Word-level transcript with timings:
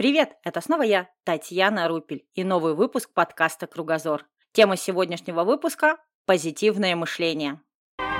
Привет, 0.00 0.30
это 0.44 0.62
снова 0.62 0.80
я, 0.80 1.08
Татьяна 1.24 1.86
Рупель, 1.86 2.24
и 2.32 2.42
новый 2.42 2.74
выпуск 2.74 3.10
подкаста 3.12 3.66
«Кругозор». 3.66 4.24
Тема 4.52 4.78
сегодняшнего 4.78 5.44
выпуска– 5.44 5.98
позитивное 6.24 6.96
мышление. 6.96 7.60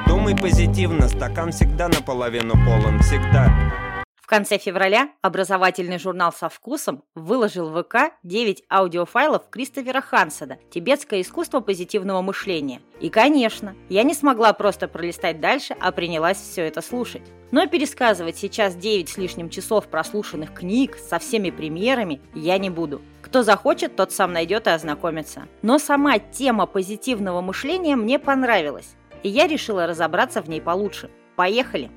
Думай 0.06 0.36
позитивно, 0.36 1.08
стакан 1.08 1.52
всегда 1.52 1.88
наполовину 1.88 2.52
полон, 2.66 2.98
всегда. 2.98 3.89
Конце 4.30 4.58
февраля 4.58 5.08
образовательный 5.22 5.98
журнал 5.98 6.32
«Со 6.32 6.48
вкусом» 6.48 7.02
выложил 7.16 7.68
в 7.68 7.82
ВК 7.82 8.12
9 8.22 8.62
аудиофайлов 8.70 9.50
Кристофера 9.50 10.00
Хансада 10.00 10.58
«Тибетское 10.70 11.22
искусство 11.22 11.58
позитивного 11.58 12.22
мышления». 12.22 12.80
И, 13.00 13.08
конечно, 13.08 13.74
я 13.88 14.04
не 14.04 14.14
смогла 14.14 14.52
просто 14.52 14.86
пролистать 14.86 15.40
дальше, 15.40 15.74
а 15.80 15.90
принялась 15.90 16.36
все 16.36 16.64
это 16.64 16.80
слушать. 16.80 17.22
Но 17.50 17.66
пересказывать 17.66 18.38
сейчас 18.38 18.76
9 18.76 19.08
с 19.08 19.16
лишним 19.16 19.50
часов 19.50 19.88
прослушанных 19.88 20.54
книг 20.54 20.96
со 20.96 21.18
всеми 21.18 21.50
примерами 21.50 22.20
я 22.32 22.56
не 22.58 22.70
буду. 22.70 23.02
Кто 23.22 23.42
захочет, 23.42 23.96
тот 23.96 24.12
сам 24.12 24.32
найдет 24.32 24.68
и 24.68 24.70
ознакомится. 24.70 25.48
Но 25.62 25.80
сама 25.80 26.20
тема 26.20 26.66
позитивного 26.66 27.40
мышления 27.40 27.96
мне 27.96 28.20
понравилась, 28.20 28.94
и 29.24 29.28
я 29.28 29.48
решила 29.48 29.88
разобраться 29.88 30.40
в 30.40 30.48
ней 30.48 30.60
получше. 30.60 31.10
Поехали! 31.34 31.90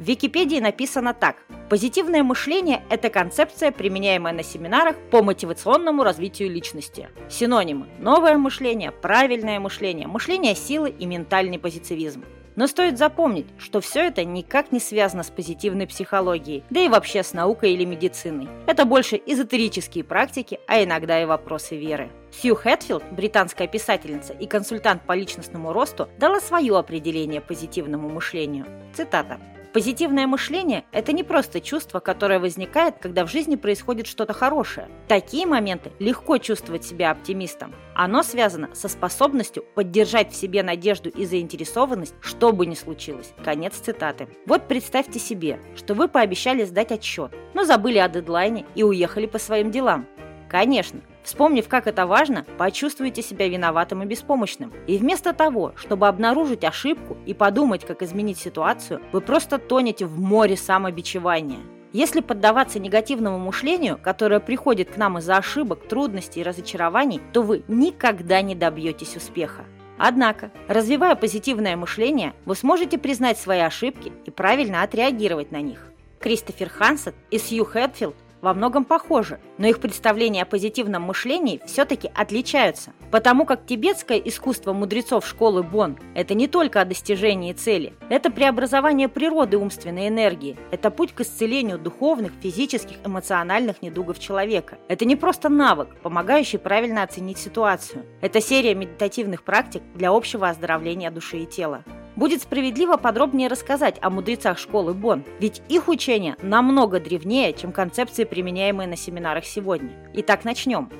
В 0.00 0.04
Википедии 0.04 0.58
написано 0.60 1.12
так. 1.12 1.36
Позитивное 1.68 2.22
мышление– 2.22 2.82
это 2.88 3.10
концепция, 3.10 3.70
применяемая 3.70 4.32
на 4.32 4.42
семинарах 4.42 4.96
по 5.10 5.22
мотивационному 5.22 6.02
развитию 6.04 6.50
личности. 6.50 7.10
Синонимы– 7.28 7.86
новое 7.98 8.38
мышление, 8.38 8.92
правильное 8.92 9.60
мышление, 9.60 10.06
мышление 10.06 10.54
силы 10.54 10.88
и 10.88 11.04
ментальный 11.04 11.58
позитивизм. 11.58 12.24
Но 12.56 12.66
стоит 12.66 12.96
запомнить, 12.96 13.46
что 13.58 13.82
все 13.82 14.06
это 14.06 14.24
никак 14.24 14.72
не 14.72 14.80
связано 14.80 15.22
с 15.22 15.28
позитивной 15.28 15.86
психологией, 15.86 16.64
да 16.70 16.80
и 16.80 16.88
вообще 16.88 17.22
с 17.22 17.34
наукой 17.34 17.72
или 17.72 17.84
медициной. 17.84 18.48
Это 18.66 18.86
больше 18.86 19.20
эзотерические 19.26 20.02
практики, 20.02 20.60
а 20.66 20.82
иногда 20.82 21.20
и 21.20 21.26
вопросы 21.26 21.76
веры. 21.76 22.10
Сью 22.32 22.54
Хэтфилд, 22.54 23.04
британская 23.12 23.68
писательница 23.68 24.32
и 24.32 24.46
консультант 24.46 25.02
по 25.02 25.12
личностному 25.12 25.74
росту, 25.74 26.08
дала 26.18 26.40
свое 26.40 26.78
определение 26.78 27.42
позитивному 27.42 28.08
мышлению. 28.08 28.64
Цитата. 28.94 29.38
Позитивное 29.72 30.26
мышление– 30.26 30.84
это 30.92 31.12
не 31.12 31.22
просто 31.22 31.60
чувство, 31.60 32.00
которое 32.00 32.40
возникает, 32.40 32.96
когда 33.00 33.24
в 33.24 33.30
жизни 33.30 33.54
происходит 33.54 34.08
что-то 34.08 34.32
хорошее. 34.32 34.88
Такие 35.06 35.46
моменты 35.46 35.92
легко 36.00 36.38
чувствовать 36.38 36.84
себя 36.84 37.12
оптимистом. 37.12 37.72
Оно 37.94 38.24
связано 38.24 38.74
со 38.74 38.88
способностью 38.88 39.64
поддержать 39.76 40.32
в 40.32 40.34
себе 40.34 40.64
надежду 40.64 41.08
и 41.08 41.24
заинтересованность, 41.24 42.14
что 42.20 42.52
бы 42.52 42.66
ни 42.66 42.74
случилось. 42.74 43.32
Конец 43.44 43.74
цитаты. 43.74 44.26
Вот 44.44 44.66
представьте 44.66 45.20
себе, 45.20 45.60
что 45.76 45.94
вы 45.94 46.08
пообещали 46.08 46.64
сдать 46.64 46.90
отчет, 46.90 47.30
но 47.54 47.64
забыли 47.64 47.98
о 47.98 48.08
дедлайне 48.08 48.66
и 48.74 48.82
уехали 48.82 49.26
по 49.26 49.38
своим 49.38 49.70
делам. 49.70 50.08
Конечно, 50.48 51.00
Вспомнив, 51.22 51.68
как 51.68 51.86
это 51.86 52.06
важно, 52.06 52.44
почувствуйте 52.58 53.22
себя 53.22 53.48
виноватым 53.48 54.02
и 54.02 54.06
беспомощным. 54.06 54.72
И 54.86 54.98
вместо 54.98 55.32
того, 55.32 55.72
чтобы 55.76 56.08
обнаружить 56.08 56.64
ошибку 56.64 57.16
и 57.26 57.34
подумать, 57.34 57.84
как 57.84 58.02
изменить 58.02 58.38
ситуацию, 58.38 59.00
вы 59.12 59.20
просто 59.20 59.58
тонете 59.58 60.06
в 60.06 60.18
море 60.18 60.56
самобичевания. 60.56 61.60
Если 61.92 62.20
поддаваться 62.20 62.78
негативному 62.78 63.38
мышлению, 63.38 63.98
которое 64.00 64.38
приходит 64.38 64.90
к 64.90 64.96
нам 64.96 65.18
из-за 65.18 65.36
ошибок, 65.36 65.88
трудностей 65.88 66.40
и 66.40 66.44
разочарований, 66.44 67.20
то 67.32 67.42
вы 67.42 67.64
никогда 67.66 68.42
не 68.42 68.54
добьетесь 68.54 69.16
успеха. 69.16 69.64
Однако, 69.98 70.50
развивая 70.68 71.14
позитивное 71.16 71.76
мышление, 71.76 72.32
вы 72.46 72.54
сможете 72.54 72.96
признать 72.96 73.38
свои 73.38 73.58
ошибки 73.58 74.12
и 74.24 74.30
правильно 74.30 74.82
отреагировать 74.82 75.50
на 75.50 75.60
них. 75.60 75.84
Кристофер 76.20 76.68
Хансет 76.68 77.14
и 77.30 77.38
Сью 77.38 77.64
Хэтфилд 77.64 78.16
во 78.40 78.54
многом 78.54 78.84
похожи, 78.84 79.40
но 79.58 79.66
их 79.66 79.80
представления 79.80 80.42
о 80.42 80.46
позитивном 80.46 81.02
мышлении 81.02 81.60
все-таки 81.66 82.10
отличаются. 82.14 82.92
Потому 83.10 83.44
как 83.44 83.66
тибетское 83.66 84.18
искусство 84.18 84.72
мудрецов 84.72 85.26
школы 85.26 85.62
Бон– 85.62 85.98
это 86.14 86.34
не 86.34 86.48
только 86.48 86.80
о 86.80 86.84
достижении 86.84 87.52
цели, 87.52 87.92
это 88.08 88.30
преобразование 88.30 89.08
природы 89.08 89.56
умственной 89.56 90.08
энергии, 90.08 90.56
это 90.70 90.90
путь 90.90 91.12
к 91.12 91.20
исцелению 91.20 91.78
духовных, 91.78 92.32
физических, 92.40 92.96
эмоциональных 93.04 93.82
недугов 93.82 94.18
человека. 94.18 94.78
Это 94.88 95.04
не 95.04 95.16
просто 95.16 95.48
навык, 95.48 95.88
помогающий 96.02 96.58
правильно 96.58 97.02
оценить 97.02 97.38
ситуацию. 97.38 98.04
Это 98.20 98.40
серия 98.40 98.74
медитативных 98.74 99.42
практик 99.42 99.82
для 99.94 100.10
общего 100.10 100.48
оздоровления 100.48 101.10
души 101.10 101.38
и 101.38 101.46
тела. 101.46 101.84
Будет 102.20 102.42
справедливо 102.42 102.98
подробнее 102.98 103.48
рассказать 103.48 103.96
о 104.02 104.10
мудрецах 104.10 104.58
школы 104.58 104.92
Бон, 104.92 105.24
ведь 105.38 105.62
их 105.70 105.88
учение 105.88 106.36
намного 106.42 107.00
древнее, 107.00 107.54
чем 107.54 107.72
концепции, 107.72 108.24
применяемые 108.24 108.86
на 108.86 108.94
семинарах 108.94 109.46
сегодня. 109.46 109.88
Итак, 110.12 110.44
начнем. 110.44 110.90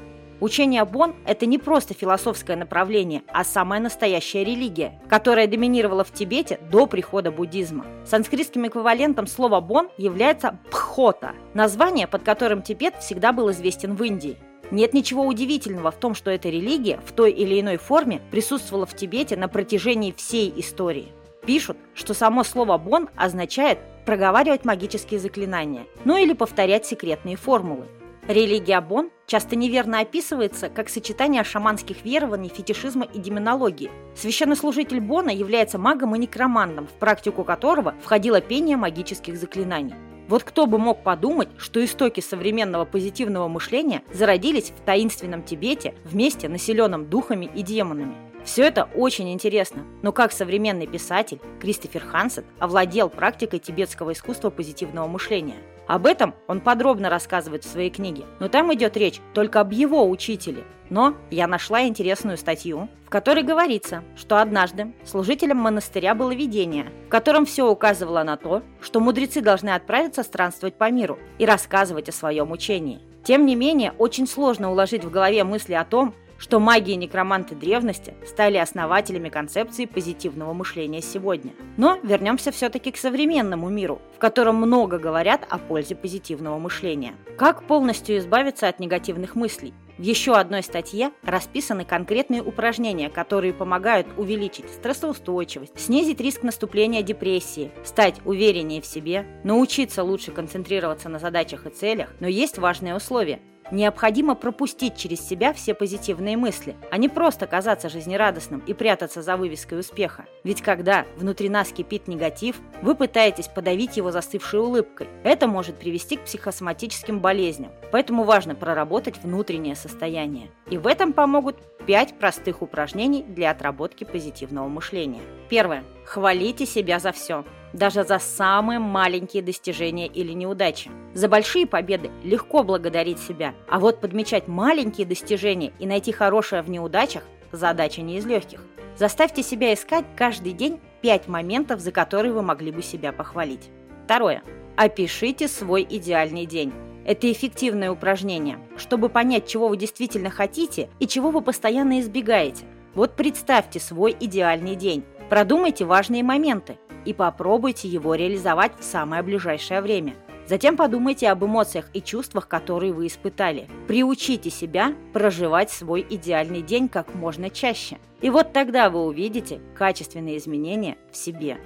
Учение 0.40 0.82
Бон– 0.86 1.14
это 1.26 1.44
не 1.44 1.58
просто 1.58 1.92
философское 1.92 2.56
направление, 2.56 3.20
а 3.34 3.44
самая 3.44 3.80
настоящая 3.80 4.44
религия, 4.44 4.98
которая 5.10 5.46
доминировала 5.46 6.04
в 6.04 6.10
Тибете 6.10 6.58
до 6.72 6.86
прихода 6.86 7.30
буддизма. 7.30 7.84
Санскритским 8.06 8.66
эквивалентом 8.66 9.26
слова 9.26 9.60
Бон 9.60 9.90
является 9.98 10.58
Пхота, 10.70 11.34
название, 11.52 12.06
под 12.06 12.22
которым 12.22 12.62
Тибет 12.62 12.96
всегда 12.96 13.32
был 13.32 13.50
известен 13.50 13.94
в 13.94 14.02
Индии. 14.02 14.38
Нет 14.70 14.94
ничего 14.94 15.26
удивительного 15.26 15.90
в 15.90 15.96
том, 15.96 16.14
что 16.14 16.30
эта 16.30 16.48
религия 16.48 17.00
в 17.04 17.12
той 17.12 17.32
или 17.32 17.60
иной 17.60 17.76
форме 17.76 18.20
присутствовала 18.30 18.86
в 18.86 18.94
Тибете 18.94 19.36
на 19.36 19.48
протяжении 19.48 20.12
всей 20.12 20.52
истории. 20.56 21.12
Пишут, 21.44 21.76
что 21.94 22.14
само 22.14 22.44
слово 22.44 22.78
«бон» 22.78 23.08
означает 23.16 23.78
проговаривать 24.06 24.64
магические 24.64 25.18
заклинания, 25.18 25.86
ну 26.04 26.16
или 26.16 26.32
повторять 26.32 26.86
секретные 26.86 27.36
формулы. 27.36 27.86
Религия 28.28 28.80
Бон 28.80 29.10
часто 29.26 29.56
неверно 29.56 30.00
описывается 30.00 30.68
как 30.68 30.88
сочетание 30.88 31.42
шаманских 31.42 32.04
верований, 32.04 32.48
фетишизма 32.48 33.06
и 33.12 33.18
демонологии. 33.18 33.90
Священнослужитель 34.14 35.00
Бона 35.00 35.30
является 35.30 35.78
магом 35.78 36.14
и 36.14 36.18
некромантом, 36.18 36.86
в 36.86 36.92
практику 36.92 37.42
которого 37.42 37.94
входило 38.02 38.40
пение 38.40 38.76
магических 38.76 39.36
заклинаний. 39.36 39.94
Вот 40.30 40.44
кто 40.44 40.66
бы 40.66 40.78
мог 40.78 41.02
подумать, 41.02 41.48
что 41.58 41.84
истоки 41.84 42.20
современного 42.20 42.84
позитивного 42.84 43.48
мышления 43.48 44.04
зародились 44.12 44.70
в 44.70 44.80
таинственном 44.84 45.42
Тибете 45.42 45.96
вместе 46.04 46.48
населенном 46.48 47.10
духами 47.10 47.50
и 47.52 47.62
демонами. 47.62 48.14
Все 48.44 48.62
это 48.62 48.84
очень 48.94 49.32
интересно, 49.32 49.84
но 50.02 50.12
как 50.12 50.30
современный 50.30 50.86
писатель 50.86 51.40
Кристофер 51.60 52.04
Хансет 52.04 52.44
овладел 52.60 53.08
практикой 53.08 53.58
тибетского 53.58 54.12
искусства 54.12 54.50
позитивного 54.50 55.08
мышления? 55.08 55.56
Об 55.90 56.06
этом 56.06 56.36
он 56.46 56.60
подробно 56.60 57.10
рассказывает 57.10 57.64
в 57.64 57.68
своей 57.68 57.90
книге, 57.90 58.24
но 58.38 58.46
там 58.48 58.72
идет 58.72 58.96
речь 58.96 59.20
только 59.34 59.58
об 59.58 59.72
его 59.72 60.08
учителе. 60.08 60.62
Но 60.88 61.16
я 61.32 61.48
нашла 61.48 61.82
интересную 61.82 62.38
статью, 62.38 62.88
в 63.04 63.10
которой 63.10 63.42
говорится, 63.42 64.04
что 64.14 64.40
однажды 64.40 64.92
служителям 65.04 65.56
монастыря 65.56 66.14
было 66.14 66.32
видение, 66.32 66.92
в 67.06 67.08
котором 67.08 67.44
все 67.44 67.68
указывало 67.68 68.22
на 68.22 68.36
то, 68.36 68.62
что 68.80 69.00
мудрецы 69.00 69.40
должны 69.40 69.70
отправиться 69.70 70.22
странствовать 70.22 70.76
по 70.76 70.88
миру 70.92 71.18
и 71.38 71.44
рассказывать 71.44 72.08
о 72.08 72.12
своем 72.12 72.52
учении. 72.52 73.00
Тем 73.24 73.44
не 73.44 73.56
менее, 73.56 73.92
очень 73.98 74.28
сложно 74.28 74.70
уложить 74.70 75.02
в 75.02 75.10
голове 75.10 75.42
мысли 75.42 75.74
о 75.74 75.84
том, 75.84 76.14
что 76.40 76.58
маги 76.58 76.92
и 76.92 76.96
некроманты 76.96 77.54
древности 77.54 78.14
стали 78.26 78.56
основателями 78.56 79.28
концепции 79.28 79.84
позитивного 79.84 80.52
мышления 80.54 81.02
сегодня. 81.02 81.52
Но 81.76 81.98
вернемся 82.02 82.50
все-таки 82.50 82.90
к 82.90 82.96
современному 82.96 83.68
миру, 83.68 84.00
в 84.16 84.18
котором 84.18 84.56
много 84.56 84.98
говорят 84.98 85.46
о 85.48 85.58
пользе 85.58 85.94
позитивного 85.94 86.58
мышления. 86.58 87.12
Как 87.36 87.64
полностью 87.64 88.16
избавиться 88.18 88.68
от 88.68 88.80
негативных 88.80 89.34
мыслей? 89.34 89.74
В 89.98 90.02
еще 90.02 90.34
одной 90.34 90.62
статье 90.62 91.10
расписаны 91.22 91.84
конкретные 91.84 92.42
упражнения, 92.42 93.10
которые 93.10 93.52
помогают 93.52 94.06
увеличить 94.16 94.70
стрессоустойчивость, 94.70 95.78
снизить 95.78 96.22
риск 96.22 96.42
наступления 96.42 97.02
депрессии, 97.02 97.70
стать 97.84 98.14
увереннее 98.24 98.80
в 98.80 98.86
себе, 98.86 99.26
научиться 99.44 100.02
лучше 100.02 100.30
концентрироваться 100.30 101.10
на 101.10 101.18
задачах 101.18 101.66
и 101.66 101.70
целях, 101.70 102.14
но 102.18 102.28
есть 102.28 102.56
важное 102.56 102.96
условие 102.96 103.40
Необходимо 103.70 104.34
пропустить 104.34 104.96
через 104.96 105.20
себя 105.20 105.52
все 105.52 105.74
позитивные 105.74 106.36
мысли, 106.36 106.76
а 106.90 106.96
не 106.96 107.08
просто 107.08 107.46
казаться 107.46 107.88
жизнерадостным 107.88 108.60
и 108.66 108.74
прятаться 108.74 109.22
за 109.22 109.36
вывеской 109.36 109.78
успеха. 109.78 110.26
Ведь 110.42 110.60
когда 110.60 111.06
внутри 111.16 111.48
нас 111.48 111.68
кипит 111.68 112.08
негатив, 112.08 112.56
вы 112.82 112.94
пытаетесь 112.94 113.48
подавить 113.48 113.96
его 113.96 114.10
застывшей 114.10 114.60
улыбкой. 114.60 115.08
Это 115.22 115.46
может 115.46 115.76
привести 115.76 116.16
к 116.16 116.24
психосоматическим 116.24 117.20
болезням. 117.20 117.70
Поэтому 117.92 118.24
важно 118.24 118.54
проработать 118.54 119.22
внутреннее 119.22 119.76
состояние. 119.76 120.50
И 120.70 120.78
в 120.78 120.86
этом 120.86 121.12
помогут 121.12 121.56
5 121.86 122.18
простых 122.18 122.62
упражнений 122.62 123.22
для 123.22 123.50
отработки 123.50 124.04
позитивного 124.04 124.68
мышления. 124.68 125.22
Первое. 125.48 125.84
Хвалите 126.04 126.64
себя 126.64 126.98
за 126.98 127.12
все 127.12 127.44
даже 127.72 128.04
за 128.04 128.18
самые 128.18 128.78
маленькие 128.78 129.42
достижения 129.42 130.06
или 130.06 130.32
неудачи. 130.32 130.90
За 131.14 131.28
большие 131.28 131.66
победы 131.66 132.10
легко 132.22 132.62
благодарить 132.62 133.18
себя, 133.18 133.54
а 133.68 133.78
вот 133.78 134.00
подмечать 134.00 134.48
маленькие 134.48 135.06
достижения 135.06 135.72
и 135.78 135.86
найти 135.86 136.12
хорошее 136.12 136.62
в 136.62 136.70
неудачах– 136.70 137.22
задача 137.52 138.02
не 138.02 138.18
из 138.18 138.26
легких. 138.26 138.60
Заставьте 138.96 139.42
себя 139.42 139.72
искать 139.72 140.04
каждый 140.16 140.52
день 140.52 140.80
5 141.02 141.28
моментов, 141.28 141.80
за 141.80 141.92
которые 141.92 142.32
вы 142.32 142.42
могли 142.42 142.70
бы 142.70 142.82
себя 142.82 143.12
похвалить. 143.12 143.70
Второе. 144.04 144.42
Опишите 144.76 145.48
свой 145.48 145.86
идеальный 145.88 146.46
день. 146.46 146.72
Это 147.10 147.32
эффективное 147.32 147.90
упражнение, 147.90 148.60
чтобы 148.76 149.08
понять, 149.08 149.48
чего 149.48 149.66
вы 149.66 149.76
действительно 149.76 150.30
хотите 150.30 150.88
и 151.00 151.08
чего 151.08 151.32
вы 151.32 151.40
постоянно 151.40 151.98
избегаете. 151.98 152.66
Вот 152.94 153.16
представьте 153.16 153.80
свой 153.80 154.16
идеальный 154.20 154.76
день, 154.76 155.02
продумайте 155.28 155.84
важные 155.84 156.22
моменты 156.22 156.78
и 157.04 157.12
попробуйте 157.12 157.88
его 157.88 158.14
реализовать 158.14 158.78
в 158.78 158.84
самое 158.84 159.24
ближайшее 159.24 159.80
время. 159.80 160.14
Затем 160.46 160.76
подумайте 160.76 161.28
об 161.30 161.44
эмоциях 161.44 161.90
и 161.94 162.00
чувствах, 162.00 162.46
которые 162.46 162.92
вы 162.92 163.08
испытали. 163.08 163.66
Приучите 163.88 164.48
себя 164.48 164.94
проживать 165.12 165.72
свой 165.72 166.06
идеальный 166.08 166.62
день 166.62 166.88
как 166.88 167.12
можно 167.16 167.50
чаще. 167.50 167.98
И 168.20 168.30
вот 168.30 168.52
тогда 168.52 168.88
вы 168.88 169.04
увидите 169.04 169.60
качественные 169.74 170.38
изменения 170.38 170.96
в 171.10 171.16
себе. 171.16 171.58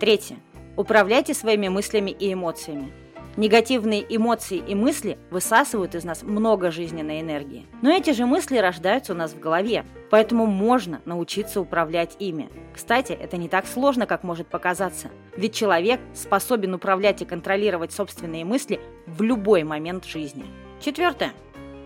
Третье. 0.00 0.38
Управляйте 0.76 1.32
своими 1.32 1.68
мыслями 1.68 2.10
и 2.10 2.32
эмоциями. 2.32 2.92
Негативные 3.36 4.04
эмоции 4.08 4.58
и 4.58 4.74
мысли 4.74 5.16
высасывают 5.30 5.94
из 5.94 6.04
нас 6.04 6.22
много 6.22 6.70
жизненной 6.70 7.20
энергии. 7.20 7.66
Но 7.80 7.90
эти 7.90 8.10
же 8.10 8.26
мысли 8.26 8.58
рождаются 8.58 9.12
у 9.12 9.16
нас 9.16 9.32
в 9.32 9.38
голове, 9.38 9.84
поэтому 10.10 10.46
можно 10.46 11.00
научиться 11.04 11.60
управлять 11.60 12.16
ими. 12.18 12.50
Кстати, 12.74 13.12
это 13.12 13.36
не 13.36 13.48
так 13.48 13.66
сложно, 13.66 14.06
как 14.06 14.24
может 14.24 14.48
показаться. 14.48 15.10
Ведь 15.36 15.54
человек 15.54 16.00
способен 16.12 16.74
управлять 16.74 17.22
и 17.22 17.24
контролировать 17.24 17.92
собственные 17.92 18.44
мысли 18.44 18.80
в 19.06 19.22
любой 19.22 19.62
момент 19.62 20.04
жизни. 20.04 20.44
Четвертое. 20.80 21.32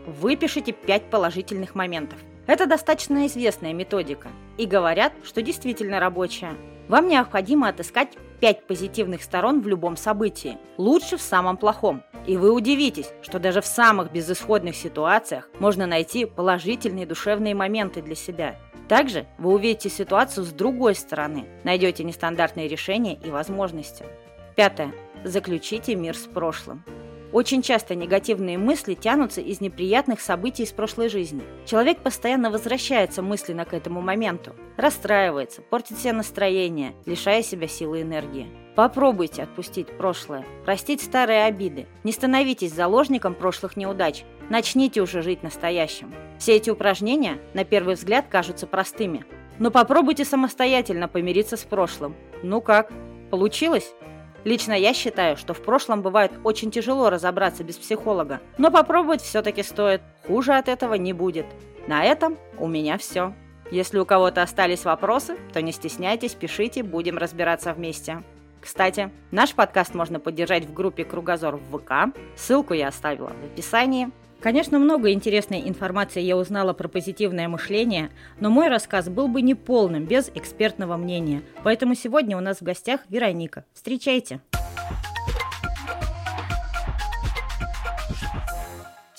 Выпишите 0.06 0.72
5 0.72 1.10
положительных 1.10 1.74
моментов. 1.74 2.18
Это 2.46 2.66
достаточно 2.66 3.26
известная 3.26 3.72
методика. 3.74 4.28
И 4.56 4.66
говорят, 4.66 5.12
что 5.24 5.42
действительно 5.42 6.00
рабочая. 6.00 6.54
Вам 6.88 7.08
необходимо 7.08 7.68
отыскать 7.68 8.10
5 8.44 8.66
позитивных 8.66 9.22
сторон 9.22 9.62
в 9.62 9.68
любом 9.68 9.96
событии, 9.96 10.58
лучше 10.76 11.16
в 11.16 11.22
самом 11.22 11.56
плохом. 11.56 12.02
И 12.26 12.36
вы 12.36 12.52
удивитесь, 12.52 13.10
что 13.22 13.38
даже 13.38 13.62
в 13.62 13.66
самых 13.66 14.12
безысходных 14.12 14.76
ситуациях 14.76 15.48
можно 15.60 15.86
найти 15.86 16.26
положительные 16.26 17.06
душевные 17.06 17.54
моменты 17.54 18.02
для 18.02 18.14
себя. 18.14 18.56
Также 18.86 19.24
вы 19.38 19.54
увидите 19.54 19.88
ситуацию 19.88 20.44
с 20.44 20.50
другой 20.52 20.94
стороны, 20.94 21.46
найдете 21.64 22.04
нестандартные 22.04 22.68
решения 22.68 23.14
и 23.14 23.30
возможности. 23.30 24.04
Пятое. 24.56 24.92
Заключите 25.24 25.94
мир 25.94 26.14
с 26.14 26.26
прошлым. 26.26 26.84
Очень 27.34 27.62
часто 27.62 27.96
негативные 27.96 28.58
мысли 28.58 28.94
тянутся 28.94 29.40
из 29.40 29.60
неприятных 29.60 30.20
событий 30.20 30.62
из 30.62 30.70
прошлой 30.70 31.08
жизни. 31.08 31.42
Человек 31.66 31.98
постоянно 31.98 32.48
возвращается 32.48 33.22
мысленно 33.22 33.64
к 33.64 33.74
этому 33.74 34.00
моменту, 34.00 34.54
расстраивается, 34.76 35.60
портит 35.60 35.98
себе 35.98 36.12
настроение, 36.12 36.94
лишая 37.06 37.42
себя 37.42 37.66
силы 37.66 37.98
и 37.98 38.02
энергии. 38.02 38.46
Попробуйте 38.76 39.42
отпустить 39.42 39.88
прошлое, 39.98 40.46
простить 40.64 41.02
старые 41.02 41.46
обиды. 41.46 41.88
Не 42.04 42.12
становитесь 42.12 42.72
заложником 42.72 43.34
прошлых 43.34 43.76
неудач. 43.76 44.22
Начните 44.48 45.02
уже 45.02 45.20
жить 45.20 45.42
настоящим. 45.42 46.14
Все 46.38 46.54
эти 46.54 46.70
упражнения, 46.70 47.40
на 47.52 47.64
первый 47.64 47.96
взгляд, 47.96 48.26
кажутся 48.30 48.68
простыми. 48.68 49.24
Но 49.58 49.72
попробуйте 49.72 50.24
самостоятельно 50.24 51.08
помириться 51.08 51.56
с 51.56 51.64
прошлым. 51.64 52.14
Ну 52.44 52.60
как? 52.60 52.92
Получилось? 53.32 53.92
Лично 54.44 54.72
я 54.74 54.92
считаю, 54.92 55.36
что 55.36 55.54
в 55.54 55.62
прошлом 55.62 56.02
бывает 56.02 56.32
очень 56.44 56.70
тяжело 56.70 57.10
разобраться 57.10 57.64
без 57.64 57.76
психолога, 57.76 58.40
но 58.58 58.70
попробовать 58.70 59.22
все-таки 59.22 59.62
стоит, 59.62 60.02
хуже 60.26 60.54
от 60.54 60.68
этого 60.68 60.94
не 60.94 61.12
будет. 61.12 61.46
На 61.86 62.04
этом 62.04 62.36
у 62.58 62.66
меня 62.66 62.98
все. 62.98 63.34
Если 63.70 63.98
у 63.98 64.04
кого-то 64.04 64.42
остались 64.42 64.84
вопросы, 64.84 65.36
то 65.52 65.62
не 65.62 65.72
стесняйтесь, 65.72 66.34
пишите, 66.34 66.82
будем 66.82 67.16
разбираться 67.16 67.72
вместе. 67.72 68.22
Кстати, 68.60 69.10
наш 69.30 69.54
подкаст 69.54 69.94
можно 69.94 70.20
поддержать 70.20 70.64
в 70.64 70.72
группе 70.72 71.04
«Кругозор» 71.04 71.56
в 71.56 71.78
ВК. 71.78 72.16
Ссылку 72.36 72.72
я 72.72 72.88
оставила 72.88 73.28
в 73.28 73.44
описании. 73.44 74.10
Конечно, 74.44 74.78
много 74.78 75.10
интересной 75.10 75.66
информации 75.66 76.20
я 76.20 76.36
узнала 76.36 76.74
про 76.74 76.86
позитивное 76.86 77.48
мышление, 77.48 78.10
но 78.40 78.50
мой 78.50 78.68
рассказ 78.68 79.08
был 79.08 79.26
бы 79.26 79.40
неполным 79.40 80.04
без 80.04 80.30
экспертного 80.34 80.98
мнения. 80.98 81.40
Поэтому 81.62 81.94
сегодня 81.94 82.36
у 82.36 82.40
нас 82.40 82.58
в 82.58 82.62
гостях 82.62 83.00
Вероника. 83.08 83.64
Встречайте! 83.72 84.42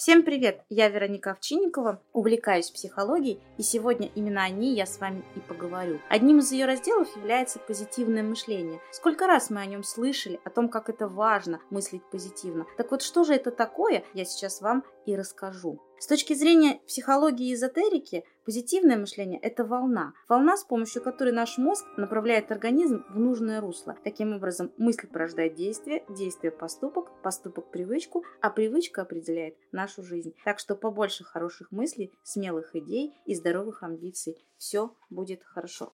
Всем 0.05 0.21
привет! 0.21 0.61
Я 0.69 0.87
Вероника 0.89 1.31
Овчинникова, 1.31 1.99
увлекаюсь 2.13 2.69
психологией, 2.69 3.41
и 3.57 3.63
сегодня 3.63 4.07
именно 4.13 4.43
о 4.43 4.49
ней 4.51 4.75
я 4.75 4.85
с 4.85 4.99
вами 4.99 5.23
и 5.35 5.39
поговорю. 5.39 5.99
Одним 6.09 6.37
из 6.37 6.51
ее 6.51 6.67
разделов 6.67 7.07
является 7.17 7.57
позитивное 7.57 8.21
мышление. 8.21 8.79
Сколько 8.91 9.25
раз 9.25 9.49
мы 9.49 9.61
о 9.61 9.65
нем 9.65 9.83
слышали, 9.83 10.39
о 10.43 10.51
том, 10.51 10.69
как 10.69 10.91
это 10.91 11.07
важно 11.07 11.59
мыслить 11.71 12.07
позитивно. 12.11 12.67
Так 12.77 12.91
вот, 12.91 13.01
что 13.01 13.23
же 13.23 13.33
это 13.33 13.49
такое, 13.49 14.03
я 14.13 14.25
сейчас 14.25 14.61
вам 14.61 14.83
и 15.07 15.15
расскажу. 15.15 15.81
С 15.97 16.07
точки 16.07 16.33
зрения 16.33 16.81
психологии 16.85 17.49
и 17.49 17.53
эзотерики, 17.53 18.25
позитивное 18.45 18.97
мышление– 18.97 19.39
это 19.41 19.63
волна. 19.63 20.13
Волна, 20.27 20.57
с 20.57 20.63
помощью 20.63 21.01
которой 21.01 21.31
наш 21.31 21.57
мозг 21.57 21.85
направляет 21.95 22.51
организм 22.51 23.05
в 23.09 23.17
нужное 23.17 23.61
русло. 23.61 23.97
Таким 24.03 24.35
образом, 24.35 24.71
мысль 24.77 25.07
порождает 25.07 25.55
действие, 25.55 26.03
действие– 26.09 26.51
поступок, 26.59 27.09
поступок– 27.23 27.71
привычку, 27.71 28.23
а 28.41 28.49
привычка 28.49 29.03
определяет 29.03 29.55
нашу 29.71 30.03
жизнь. 30.03 30.35
Так 30.43 30.59
что 30.59 30.75
побольше 30.75 31.23
хороших 31.23 31.71
мыслей, 31.71 32.11
смелых 32.23 32.75
идей 32.75 33.13
и 33.25 33.33
здоровых 33.33 33.81
амбиций. 33.81 34.37
Все 34.57 34.93
будет 35.09 35.43
хорошо. 35.43 35.93